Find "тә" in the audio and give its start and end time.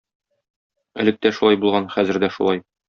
1.27-1.33